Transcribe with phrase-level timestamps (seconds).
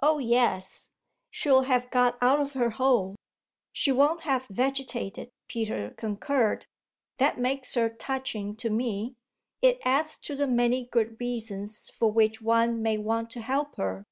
[0.00, 0.88] "Oh yes,
[1.30, 3.16] she'll have got out of her hole
[3.70, 6.64] she won't have vegetated," Peter concurred.
[7.18, 9.16] "That makes her touching to me
[9.60, 14.06] it adds to the many good reasons for which one may want to help her.